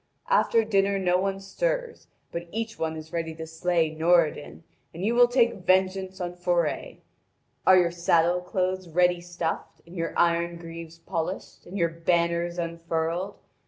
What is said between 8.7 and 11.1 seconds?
ready stuffed, and your iron greaves